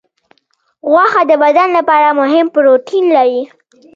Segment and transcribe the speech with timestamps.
[0.89, 3.41] غوښه د بدن لپاره مهم پروټین لري.